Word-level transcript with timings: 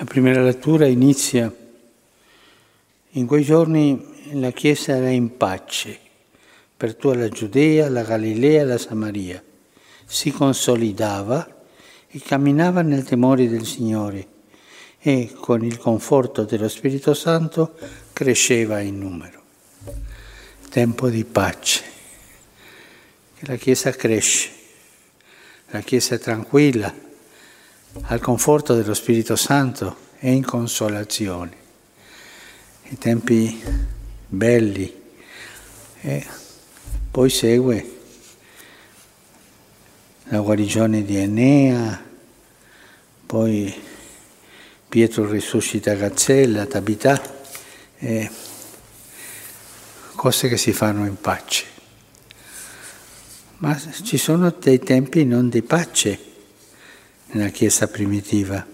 La 0.00 0.06
prima 0.06 0.32
lettura 0.40 0.86
inizia, 0.86 1.54
in 3.10 3.26
quei 3.26 3.44
giorni 3.44 4.32
la 4.32 4.50
Chiesa 4.50 4.96
era 4.96 5.10
in 5.10 5.36
pace 5.36 5.98
per 6.74 6.94
tutta 6.94 7.18
la 7.18 7.28
Giudea, 7.28 7.90
la 7.90 8.02
Galilea 8.02 8.64
la 8.64 8.78
Samaria. 8.78 9.44
Si 10.06 10.30
consolidava 10.30 11.64
e 12.08 12.18
camminava 12.20 12.80
nel 12.80 13.04
temore 13.04 13.46
del 13.46 13.66
Signore 13.66 14.26
e 15.00 15.34
con 15.38 15.62
il 15.66 15.76
conforto 15.76 16.44
dello 16.44 16.70
Spirito 16.70 17.12
Santo 17.12 17.74
cresceva 18.14 18.80
in 18.80 18.98
numero. 18.98 19.42
Tempo 20.70 21.10
di 21.10 21.26
pace, 21.26 21.82
la 23.40 23.56
Chiesa 23.56 23.90
cresce, 23.90 24.48
la 25.66 25.80
Chiesa 25.80 26.14
è 26.14 26.18
tranquilla 26.18 27.08
al 28.02 28.20
conforto 28.20 28.74
dello 28.74 28.94
Spirito 28.94 29.36
Santo 29.36 30.08
e 30.18 30.30
in 30.30 30.44
consolazione. 30.44 31.56
I 32.84 32.98
tempi 32.98 33.62
belli. 34.26 34.98
E 36.02 36.26
poi 37.10 37.28
segue 37.28 37.98
la 40.24 40.40
guarigione 40.40 41.04
di 41.04 41.16
Enea, 41.16 42.02
poi 43.26 43.74
Pietro 44.88 45.28
risuscita 45.28 45.94
Gazzella, 45.94 46.66
Tabità, 46.66 47.20
e 47.98 48.30
cose 50.14 50.48
che 50.48 50.56
si 50.56 50.72
fanno 50.72 51.04
in 51.04 51.20
pace. 51.20 51.66
Ma 53.58 53.78
ci 53.78 54.16
sono 54.16 54.50
dei 54.50 54.78
tempi 54.78 55.24
non 55.24 55.48
di 55.48 55.62
pace 55.62 56.29
nella 57.32 57.50
Chiesa 57.50 57.88
primitiva, 57.88 58.66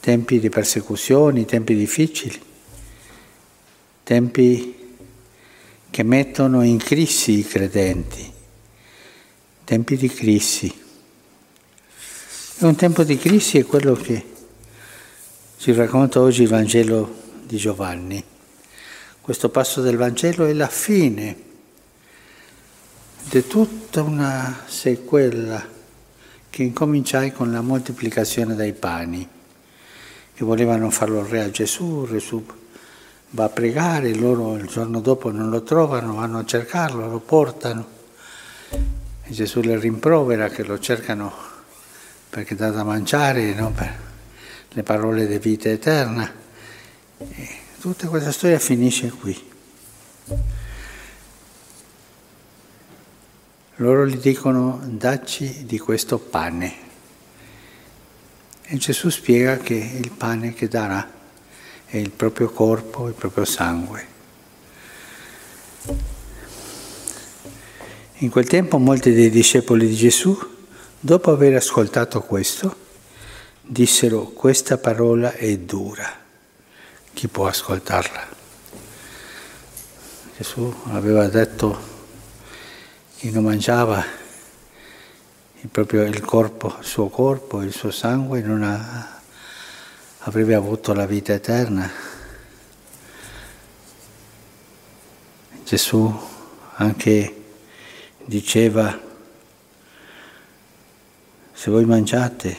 tempi 0.00 0.38
di 0.38 0.48
persecuzioni, 0.48 1.44
tempi 1.44 1.74
difficili, 1.74 2.40
tempi 4.02 4.76
che 5.90 6.02
mettono 6.02 6.62
in 6.62 6.78
crisi 6.78 7.38
i 7.38 7.46
credenti, 7.46 8.32
tempi 9.64 9.96
di 9.96 10.08
crisi. 10.08 10.86
E 12.60 12.64
un 12.66 12.74
tempo 12.74 13.04
di 13.04 13.16
crisi 13.16 13.58
è 13.58 13.64
quello 13.64 13.94
che 13.94 14.24
ci 15.58 15.72
racconta 15.72 16.20
oggi 16.20 16.42
il 16.42 16.48
Vangelo 16.48 17.22
di 17.44 17.56
Giovanni. 17.56 18.22
Questo 19.20 19.48
passo 19.48 19.80
del 19.80 19.96
Vangelo 19.96 20.46
è 20.46 20.52
la 20.52 20.68
fine 20.68 21.46
di 23.28 23.46
tutta 23.46 24.02
una 24.02 24.64
sequela 24.66 25.76
che 26.58 26.64
incominciai 26.64 27.30
con 27.30 27.52
la 27.52 27.60
moltiplicazione 27.60 28.56
dei 28.56 28.72
pani, 28.72 29.28
che 30.34 30.44
volevano 30.44 30.90
farlo 30.90 31.24
re 31.24 31.42
a 31.42 31.50
Gesù, 31.52 32.04
Gesù 32.10 32.44
va 33.30 33.44
a 33.44 33.48
pregare, 33.48 34.12
loro 34.12 34.56
il 34.56 34.66
giorno 34.66 34.98
dopo 34.98 35.30
non 35.30 35.50
lo 35.50 35.62
trovano, 35.62 36.16
vanno 36.16 36.40
a 36.40 36.44
cercarlo, 36.44 37.08
lo 37.08 37.20
portano 37.20 37.86
e 38.70 39.30
Gesù 39.30 39.60
le 39.60 39.78
rimprovera 39.78 40.48
che 40.48 40.64
lo 40.64 40.80
cercano 40.80 41.32
perché 42.28 42.56
dà 42.56 42.70
da 42.70 42.82
mangiare, 42.82 43.54
no? 43.54 43.70
per 43.70 43.94
le 44.70 44.82
parole 44.82 45.28
di 45.28 45.38
vita 45.38 45.68
eterna. 45.68 46.28
E 47.18 47.48
tutta 47.78 48.08
questa 48.08 48.32
storia 48.32 48.58
finisce 48.58 49.10
qui. 49.10 49.40
Loro 53.80 54.06
gli 54.06 54.16
dicono 54.16 54.80
dacci 54.84 55.64
di 55.64 55.78
questo 55.78 56.18
pane. 56.18 56.86
E 58.62 58.76
Gesù 58.76 59.08
spiega 59.08 59.58
che 59.58 59.74
il 59.74 60.10
pane 60.10 60.52
che 60.52 60.66
darà 60.66 61.08
è 61.86 61.96
il 61.96 62.10
proprio 62.10 62.50
corpo, 62.50 63.06
il 63.06 63.14
proprio 63.14 63.44
sangue. 63.44 64.06
In 68.16 68.30
quel 68.30 68.48
tempo 68.48 68.78
molti 68.78 69.12
dei 69.12 69.30
discepoli 69.30 69.86
di 69.86 69.94
Gesù, 69.94 70.36
dopo 70.98 71.30
aver 71.30 71.54
ascoltato 71.54 72.20
questo, 72.22 72.74
dissero 73.60 74.24
questa 74.24 74.76
parola 74.78 75.34
è 75.34 75.56
dura, 75.56 76.12
chi 77.12 77.28
può 77.28 77.46
ascoltarla? 77.46 78.26
Gesù 80.36 80.74
aveva 80.86 81.28
detto 81.28 81.97
chi 83.18 83.32
non 83.32 83.42
mangiava 83.42 84.00
il, 85.60 85.68
proprio, 85.70 86.04
il 86.04 86.20
corpo, 86.20 86.76
il 86.78 86.86
suo 86.86 87.08
corpo, 87.08 87.62
il 87.62 87.72
suo 87.72 87.90
sangue, 87.90 88.42
non 88.42 88.62
ha, 88.62 89.20
avrebbe 90.18 90.54
avuto 90.54 90.92
la 90.92 91.04
vita 91.04 91.32
eterna. 91.32 91.90
Gesù 95.64 96.16
anche 96.74 97.44
diceva, 98.24 98.96
se 101.52 101.70
voi 101.72 101.84
mangiate 101.86 102.56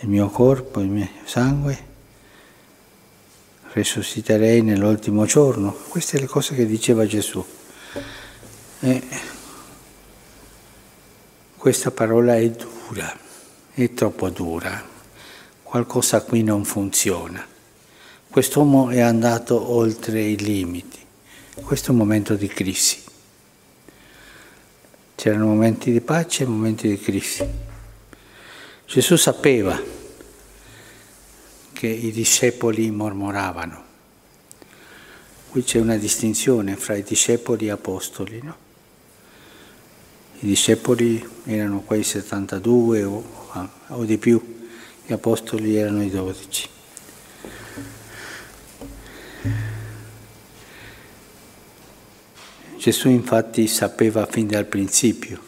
il 0.00 0.08
mio 0.08 0.28
corpo, 0.28 0.80
il 0.80 0.88
mio 0.88 1.08
sangue, 1.22 1.86
risusciterei 3.74 4.60
nell'ultimo 4.62 5.24
giorno. 5.24 5.72
Queste 5.72 6.16
sono 6.16 6.22
le 6.22 6.28
cose 6.28 6.56
che 6.56 6.66
diceva 6.66 7.06
Gesù. 7.06 7.46
E 8.84 9.00
questa 11.56 11.92
parola 11.92 12.34
è 12.36 12.50
dura, 12.50 13.16
è 13.74 13.94
troppo 13.94 14.28
dura, 14.28 14.84
qualcosa 15.62 16.22
qui 16.22 16.42
non 16.42 16.64
funziona. 16.64 17.46
Quest'uomo 18.28 18.90
è 18.90 18.98
andato 18.98 19.70
oltre 19.70 20.22
i 20.22 20.36
limiti, 20.36 20.98
questo 21.62 21.88
è 21.88 21.90
un 21.92 21.98
momento 21.98 22.34
di 22.34 22.48
crisi. 22.48 23.00
C'erano 25.14 25.46
momenti 25.46 25.92
di 25.92 26.00
pace 26.00 26.42
e 26.42 26.46
momenti 26.46 26.88
di 26.88 26.98
crisi. 26.98 27.48
Gesù 28.84 29.14
sapeva 29.14 29.80
che 31.72 31.86
i 31.86 32.10
discepoli 32.10 32.90
mormoravano. 32.90 33.84
Qui 35.50 35.62
c'è 35.62 35.78
una 35.78 35.96
distinzione 35.98 36.74
fra 36.74 36.96
i 36.96 37.04
discepoli 37.04 37.68
e 37.68 37.70
apostoli, 37.70 38.40
no? 38.42 38.70
I 40.42 40.46
discepoli 40.46 41.24
erano 41.44 41.82
quei 41.82 42.02
72 42.02 43.04
o, 43.04 43.24
o 43.86 44.04
di 44.04 44.18
più, 44.18 44.42
gli 45.06 45.12
apostoli 45.12 45.76
erano 45.76 46.02
i 46.02 46.10
12. 46.10 46.68
Gesù 52.76 53.08
infatti 53.08 53.68
sapeva 53.68 54.26
fin 54.26 54.48
dal 54.48 54.66
principio 54.66 55.40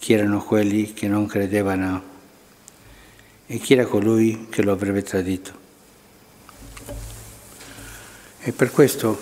chi 0.00 0.14
erano 0.14 0.42
quelli 0.42 0.92
che 0.92 1.06
non 1.06 1.26
credevano 1.26 2.02
e 3.46 3.58
chi 3.58 3.74
era 3.74 3.86
colui 3.86 4.48
che 4.50 4.62
lo 4.62 4.72
avrebbe 4.72 5.04
tradito. 5.04 5.52
E 8.40 8.50
per 8.50 8.72
questo, 8.72 9.16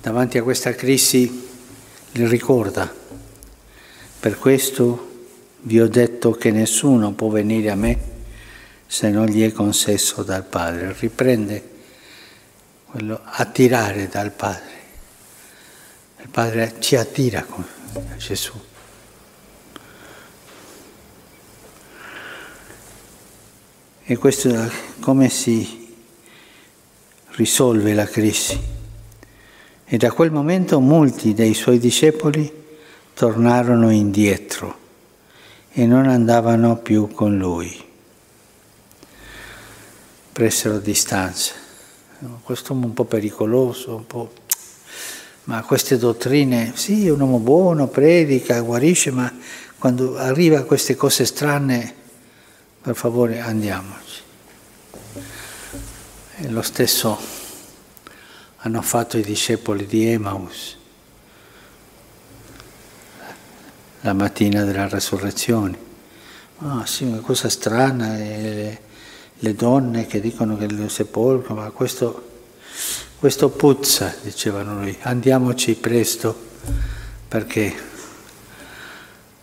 davanti 0.00 0.38
a 0.38 0.42
questa 0.42 0.74
crisi, 0.74 1.48
li 2.10 2.26
ricorda 2.26 2.98
per 4.20 4.36
questo 4.36 5.08
vi 5.62 5.80
ho 5.80 5.88
detto 5.88 6.32
che 6.32 6.50
nessuno 6.50 7.12
può 7.12 7.30
venire 7.30 7.70
a 7.70 7.74
me 7.74 7.98
se 8.86 9.08
non 9.08 9.24
gli 9.26 9.42
è 9.42 9.50
concesso 9.50 10.22
dal 10.22 10.44
Padre. 10.44 10.94
Riprende 10.98 11.70
quello 12.84 13.18
attirare 13.24 14.08
dal 14.08 14.30
Padre. 14.30 14.78
Il 16.20 16.28
Padre 16.28 16.74
ci 16.80 16.96
attira 16.96 17.44
con 17.44 17.64
Gesù. 18.18 18.52
E 24.02 24.16
questo 24.16 24.48
è 24.50 24.70
come 25.00 25.30
si 25.30 25.94
risolve 27.36 27.94
la 27.94 28.06
crisi. 28.06 28.60
E 29.84 29.96
da 29.96 30.12
quel 30.12 30.30
momento 30.30 30.78
molti 30.78 31.32
dei 31.32 31.54
suoi 31.54 31.78
discepoli 31.78 32.58
tornarono 33.14 33.90
indietro 33.90 34.78
e 35.72 35.86
non 35.86 36.08
andavano 36.08 36.76
più 36.78 37.08
con 37.12 37.36
lui. 37.38 37.88
Presero 40.32 40.78
distanza. 40.78 41.54
Questo 42.42 42.72
è 42.72 42.76
un 42.76 42.92
po' 42.92 43.04
pericoloso, 43.04 43.96
un 43.96 44.06
po'... 44.06 44.32
ma 45.44 45.62
queste 45.62 45.96
dottrine, 45.96 46.72
sì, 46.74 47.06
è 47.06 47.10
un 47.10 47.20
uomo 47.20 47.38
buono, 47.38 47.88
predica, 47.88 48.60
guarisce, 48.60 49.10
ma 49.10 49.32
quando 49.78 50.16
arriva 50.16 50.58
a 50.58 50.64
queste 50.64 50.96
cose 50.96 51.24
strane, 51.24 51.94
per 52.82 52.94
favore 52.94 53.40
andiamoci. 53.40 54.20
E 56.36 56.48
lo 56.48 56.62
stesso 56.62 57.18
hanno 58.58 58.82
fatto 58.82 59.16
i 59.16 59.22
discepoli 59.22 59.86
di 59.86 60.06
Emmaus 60.06 60.78
la 64.00 64.12
mattina 64.12 64.64
della 64.64 64.88
resurrezione. 64.88 65.88
Ah 66.58 66.84
sì, 66.86 67.04
una 67.04 67.20
cosa 67.20 67.48
strana, 67.48 68.16
è 68.16 68.80
le 69.42 69.54
donne 69.54 70.06
che 70.06 70.20
dicono 70.20 70.56
che 70.56 70.64
il 70.64 70.90
sepolcro, 70.90 71.54
ma 71.54 71.70
questo, 71.70 72.28
questo 73.18 73.48
puzza, 73.48 74.14
dicevano 74.22 74.80
lui, 74.80 74.96
andiamoci 75.02 75.74
presto 75.74 76.48
perché 77.26 77.74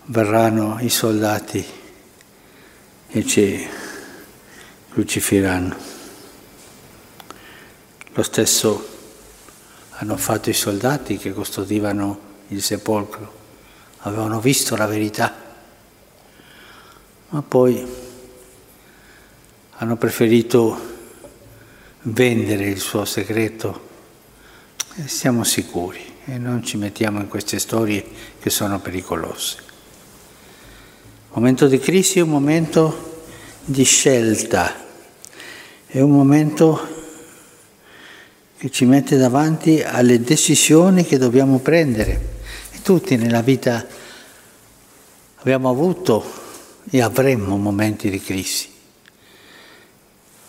verranno 0.06 0.78
i 0.82 0.90
soldati 0.90 1.66
e 3.08 3.26
ci 3.26 3.68
crucifiranno. 4.92 5.76
Lo 8.14 8.24
stesso 8.24 8.88
hanno 9.92 10.18
fatto 10.18 10.50
i 10.50 10.54
soldati 10.54 11.18
che 11.18 11.34
custodivano 11.34 12.20
il 12.50 12.62
sepolcro, 12.62 13.34
avevano 14.00 14.40
visto 14.40 14.76
la 14.76 14.86
verità, 14.86 15.34
ma 17.30 17.42
poi 17.42 17.86
hanno 19.72 19.96
preferito 19.98 20.96
vendere 22.04 22.66
il 22.66 22.80
suo 22.80 23.06
segreto 23.06 23.86
e 24.96 25.08
siamo 25.08 25.44
sicuri 25.44 26.16
e 26.26 26.38
non 26.38 26.64
ci 26.64 26.78
mettiamo 26.78 27.20
in 27.20 27.28
queste 27.28 27.60
storie 27.60 28.04
che 28.40 28.50
sono 28.50 28.80
pericolose. 28.80 29.58
Il 29.60 31.44
momento 31.44 31.68
di 31.68 31.78
crisi 31.78 32.20
è 32.20 32.22
un 32.22 32.30
momento 32.30 33.24
di 33.64 33.84
scelta, 33.84 34.74
è 35.86 36.00
un 36.00 36.12
momento 36.12 36.96
che 38.58 38.72
ci 38.72 38.86
mette 38.86 39.18
davanti 39.18 39.84
alle 39.84 40.20
decisioni 40.22 41.06
che 41.06 41.18
dobbiamo 41.18 41.60
prendere. 41.60 42.36
Tutti 42.88 43.18
nella 43.18 43.42
vita 43.42 43.86
abbiamo 45.36 45.68
avuto 45.68 46.24
e 46.90 47.02
avremmo 47.02 47.58
momenti 47.58 48.10
di 48.10 48.22
crisi. 48.22 48.70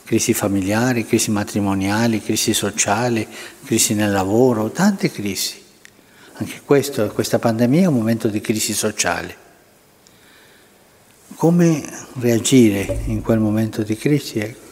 Crisi 0.05 0.35
familiari, 0.35 1.05
crisi 1.05 1.32
matrimoniali, 1.32 2.23
crisi 2.23 2.55
sociali, 2.55 3.26
crisi 3.64 3.94
nel 3.94 4.12
lavoro, 4.12 4.70
tante 4.70 5.11
crisi. 5.11 5.61
Anche 6.35 6.61
questo, 6.64 7.08
questa 7.08 7.40
pandemia 7.40 7.82
è 7.82 7.87
un 7.87 7.94
momento 7.94 8.29
di 8.29 8.40
crisi 8.40 8.73
sociale. 8.73 9.37
Come 11.35 11.82
reagire 12.20 13.02
in 13.06 13.20
quel 13.20 13.40
momento 13.40 13.82
di 13.82 13.96
crisi? 13.96 14.38
Ecco. 14.38 14.67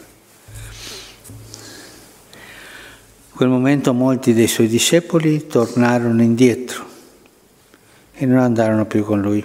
In 3.30 3.34
quel 3.34 3.48
momento 3.48 3.92
molti 3.92 4.34
dei 4.34 4.46
suoi 4.46 4.68
discepoli 4.68 5.48
tornarono 5.48 6.22
indietro 6.22 6.85
e 8.18 8.24
non 8.24 8.38
andarono 8.38 8.86
più 8.86 9.04
con 9.04 9.20
lui. 9.20 9.44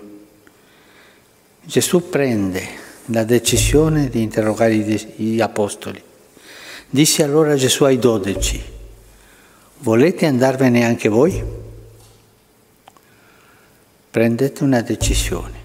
Gesù 1.64 2.10
prende 2.10 2.80
la 3.06 3.24
decisione 3.24 4.10
di 4.10 4.22
interrogare 4.22 4.76
gli 4.76 5.42
apostoli. 5.42 6.02
Disse 6.90 7.24
allora 7.24 7.56
Gesù 7.56 7.84
ai 7.84 8.00
dodici, 8.00 8.62
volete 9.80 10.26
andarvene 10.26 10.86
anche 10.86 11.10
voi? 11.10 11.44
Prendete 14.10 14.64
una 14.64 14.82
decisione. 14.82 15.60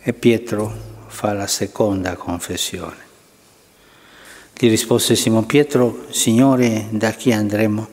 E 0.00 0.12
Pietro 0.14 0.72
fa 1.06 1.32
la 1.34 1.46
seconda 1.46 2.16
confessione. 2.16 3.06
Gli 4.58 4.68
rispose 4.68 5.14
Simon 5.14 5.46
Pietro, 5.46 6.06
Signore, 6.10 6.86
da 6.90 7.10
chi 7.12 7.32
andremo? 7.32 7.88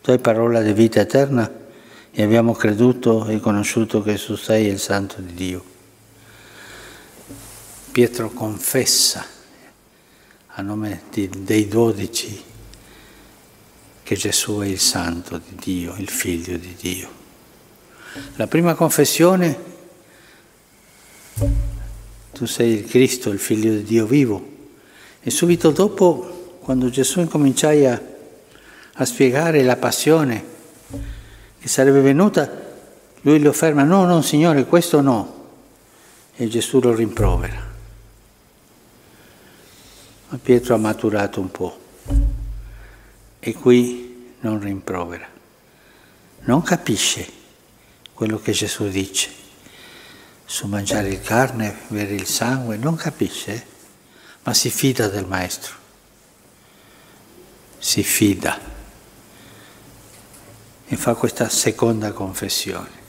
Tu 0.00 0.10
hai 0.10 0.18
parola 0.18 0.62
di 0.62 0.72
vita 0.72 1.00
eterna 1.00 1.64
e 2.18 2.22
abbiamo 2.22 2.54
creduto 2.54 3.26
e 3.26 3.40
conosciuto 3.40 4.00
che 4.00 4.14
tu 4.14 4.36
sei 4.36 4.68
il 4.68 4.78
Santo 4.78 5.20
di 5.20 5.34
Dio. 5.34 5.62
Pietro 7.92 8.30
confessa 8.30 9.22
a 10.46 10.62
nome 10.62 11.02
di, 11.12 11.28
dei 11.28 11.68
dodici 11.68 12.42
che 14.02 14.16
Gesù 14.16 14.60
è 14.60 14.66
il 14.66 14.78
Santo 14.78 15.36
di 15.36 15.56
Dio, 15.56 15.94
il 15.98 16.08
Figlio 16.08 16.56
di 16.56 16.74
Dio. 16.80 17.10
La 18.36 18.46
prima 18.46 18.72
confessione, 18.72 19.58
tu 22.32 22.46
sei 22.46 22.78
il 22.78 22.86
Cristo, 22.86 23.28
il 23.28 23.38
Figlio 23.38 23.74
di 23.74 23.82
Dio 23.82 24.06
vivo 24.06 24.54
e 25.20 25.28
subito 25.28 25.70
dopo, 25.70 26.60
quando 26.60 26.88
Gesù 26.88 27.20
incominciai 27.20 27.84
a, 27.84 28.02
a 28.94 29.04
spiegare 29.04 29.62
la 29.62 29.76
passione 29.76 30.54
che 31.66 31.72
sarebbe 31.72 32.00
venuta, 32.00 32.48
lui 33.22 33.40
lo 33.40 33.52
ferma, 33.52 33.82
no, 33.82 34.04
no, 34.04 34.22
Signore, 34.22 34.66
questo 34.66 35.00
no. 35.00 35.48
E 36.36 36.46
Gesù 36.46 36.78
lo 36.78 36.94
rimprovera. 36.94 37.60
Ma 40.28 40.38
Pietro 40.40 40.76
ha 40.76 40.78
maturato 40.78 41.40
un 41.40 41.50
po' 41.50 41.80
e 43.40 43.52
qui 43.54 44.34
non 44.38 44.60
rimprovera. 44.60 45.26
Non 46.42 46.62
capisce 46.62 47.26
quello 48.14 48.38
che 48.38 48.52
Gesù 48.52 48.88
dice 48.88 49.28
su 50.44 50.68
mangiare 50.68 51.08
il 51.08 51.20
carne, 51.20 51.78
bere 51.88 52.14
il 52.14 52.26
sangue, 52.26 52.76
non 52.76 52.94
capisce 52.94 53.74
ma 54.44 54.54
si 54.54 54.70
fida 54.70 55.08
del 55.08 55.26
maestro, 55.26 55.74
si 57.76 58.04
fida 58.04 58.74
e 60.86 60.96
fa 60.96 61.14
questa 61.14 61.48
seconda 61.48 62.12
confessione. 62.12 63.04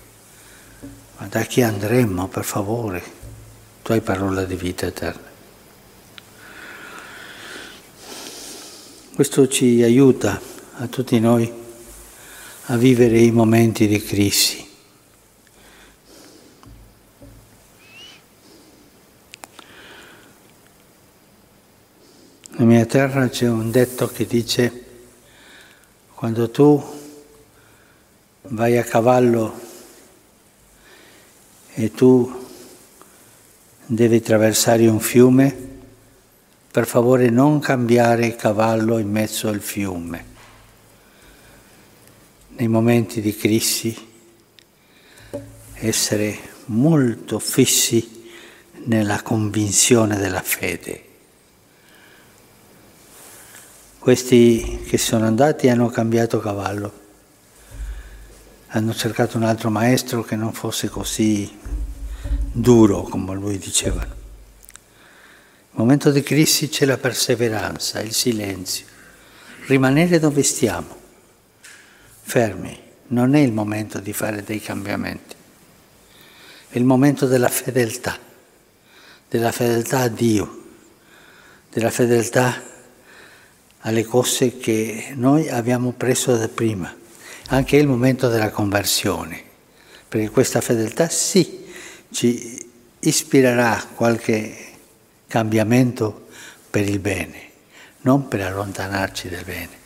Ma 1.17 1.27
da 1.27 1.41
chi 1.43 1.61
andremmo, 1.61 2.27
per 2.27 2.43
favore? 2.43 3.03
Tu 3.83 3.91
hai 3.91 4.01
parola 4.01 4.43
di 4.43 4.55
vita 4.55 4.85
eterna. 4.85 5.25
Questo 9.15 9.47
ci 9.47 9.81
aiuta 9.81 10.39
a 10.77 10.87
tutti 10.87 11.19
noi 11.19 11.51
a 12.65 12.77
vivere 12.77 13.19
i 13.19 13.31
momenti 13.31 13.87
di 13.87 14.01
crisi 14.01 14.67
Nella 22.57 22.71
mia 22.71 22.85
terra 22.87 23.29
c'è 23.29 23.47
un 23.47 23.69
detto 23.69 24.07
che 24.07 24.25
dice 24.25 24.85
quando 26.15 26.49
tu 26.49 26.96
vai 28.49 28.77
a 28.77 28.83
cavallo 28.83 29.59
e 31.73 31.91
tu 31.91 32.45
devi 33.85 34.17
attraversare 34.17 34.87
un 34.87 34.99
fiume, 34.99 35.55
per 36.71 36.87
favore 36.87 37.29
non 37.29 37.59
cambiare 37.59 38.35
cavallo 38.35 38.97
in 38.97 39.09
mezzo 39.09 39.47
al 39.47 39.61
fiume. 39.61 40.35
Nei 42.57 42.67
momenti 42.67 43.21
di 43.21 43.35
crisi 43.35 43.95
essere 45.73 46.39
molto 46.65 47.39
fissi 47.39 48.29
nella 48.85 49.21
convinzione 49.21 50.17
della 50.17 50.41
fede 50.41 51.07
questi 54.07 54.85
che 54.87 54.97
sono 54.97 55.25
andati 55.25 55.67
hanno 55.67 55.89
cambiato 55.89 56.39
cavallo, 56.39 57.06
hanno 58.69 58.93
cercato 58.93 59.37
un 59.37 59.43
altro 59.43 59.69
maestro 59.69 60.23
che 60.23 60.35
non 60.35 60.51
fosse 60.51 60.89
così 60.89 61.57
duro 62.51 63.03
come 63.03 63.33
lui 63.35 63.57
diceva. 63.57 63.99
Nel 64.01 65.85
momento 65.85 66.11
di 66.11 66.21
crisi 66.21 66.69
c'è 66.69 66.85
la 66.85 66.97
perseveranza, 66.97 68.01
il 68.01 68.13
silenzio, 68.13 68.85
rimanere 69.67 70.19
dove 70.19 70.43
stiamo, 70.43 70.95
fermi. 72.21 72.85
Non 73.09 73.35
è 73.35 73.39
il 73.39 73.53
momento 73.53 73.99
di 73.99 74.11
fare 74.11 74.43
dei 74.43 74.59
cambiamenti, 74.59 75.35
è 76.67 76.77
il 76.77 76.83
momento 76.83 77.25
della 77.25 77.47
fedeltà, 77.47 78.17
della 79.29 79.53
fedeltà 79.53 79.99
a 79.99 80.07
Dio, 80.09 80.63
della 81.71 81.89
fedeltà 81.89 82.61
alle 83.79 84.03
cose 84.03 84.57
che 84.57 85.13
noi 85.15 85.47
abbiamo 85.47 85.93
preso 85.93 86.35
da 86.35 86.49
prima. 86.49 86.93
Anche 87.49 87.77
il 87.77 87.87
momento 87.87 88.27
della 88.27 88.49
conversione, 88.49 89.41
perché 90.07 90.29
questa 90.29 90.59
fedeltà 90.59 91.07
sì 91.07 91.65
ci 92.11 92.69
ispirerà 92.99 93.87
qualche 93.95 94.55
cambiamento 95.27 96.27
per 96.69 96.89
il 96.89 96.99
bene, 96.99 97.49
non 98.01 98.27
per 98.27 98.41
allontanarci 98.41 99.29
dal 99.29 99.45
bene. 99.45 99.85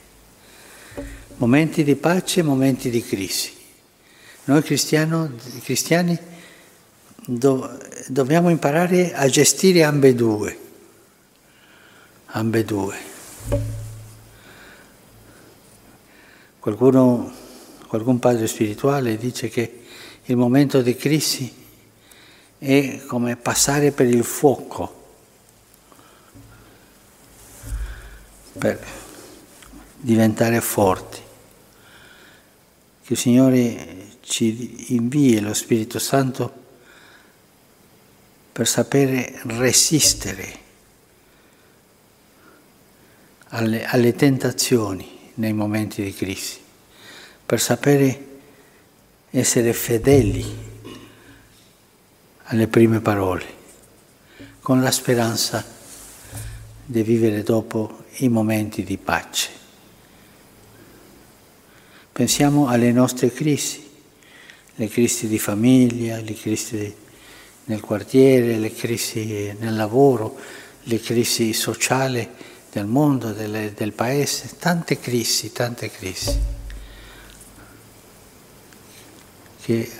Momenti 1.36 1.84
di 1.84 1.96
pace, 1.96 2.42
momenti 2.42 2.90
di 2.90 3.04
crisi. 3.04 3.54
Noi 4.46 4.64
cristiani 4.64 6.18
do, 7.26 7.80
dobbiamo 8.08 8.50
imparare 8.50 9.14
a 9.14 9.28
gestire 9.28 9.84
ambedue, 9.84 10.60
ambedue. 12.26 12.98
Qualcuno, 16.60 17.41
qualcun 17.92 18.20
padre 18.20 18.48
spirituale 18.48 19.18
dice 19.18 19.50
che 19.50 19.82
il 20.24 20.38
momento 20.38 20.82
di 20.82 20.96
crisi 20.96 21.54
è 22.58 23.02
come 23.06 23.36
passare 23.36 23.92
per 23.92 24.08
il 24.08 24.24
fuoco. 24.24 25.00
per 28.58 28.80
diventare 29.98 30.62
forti. 30.62 31.20
Che 33.04 33.14
il 33.14 33.20
Signore 33.20 34.18
ci 34.22 34.94
invii 34.94 35.42
lo 35.42 35.54
Spirito 35.54 36.00
Santo 36.00 36.54
per 38.54 38.68
sapere 38.68 39.42
resistere 39.44 40.60
alle, 43.48 43.84
alle 43.86 44.14
tentazioni 44.14 45.32
nei 45.36 45.54
momenti 45.54 46.04
di 46.04 46.14
crisi, 46.14 46.61
per 47.52 47.60
sapere 47.60 48.28
essere 49.30 49.74
fedeli 49.74 50.46
alle 52.44 52.68
prime 52.70 53.02
parole, 53.02 53.44
con 54.62 54.82
la 54.82 54.90
speranza 54.90 55.62
di 56.86 57.04
vivere 57.04 57.44
dopo 57.44 58.06
i 58.20 58.30
momenti 58.30 58.86
di 58.86 58.96
pace. 58.96 59.50
Pensiamo 62.14 62.70
alle 62.70 62.94
nostre 62.94 63.34
crisi, 63.34 63.86
le 64.76 64.88
crisi 64.88 65.28
di 65.28 65.38
famiglia, 65.38 66.22
le 66.22 66.34
crisi 66.34 66.96
nel 67.66 67.82
quartiere, 67.82 68.60
le 68.60 68.74
crisi 68.74 69.54
nel 69.60 69.76
lavoro, 69.76 70.40
le 70.84 71.02
crisi 71.02 71.52
sociali 71.52 72.26
del 72.72 72.86
mondo, 72.86 73.34
del, 73.34 73.74
del 73.74 73.92
paese, 73.92 74.52
tante 74.58 75.00
crisi, 75.00 75.52
tante 75.52 75.92
crisi. 75.92 76.61
Che 79.62 79.92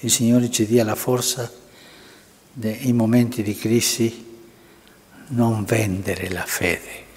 il 0.00 0.10
Signore 0.10 0.50
ci 0.50 0.66
dia 0.66 0.84
la 0.84 0.94
forza 0.94 1.50
in 2.54 2.96
momenti 2.96 3.42
di 3.42 3.56
crisi 3.56 4.30
non 5.28 5.64
vendere 5.64 6.30
la 6.30 6.44
fede 6.44 7.10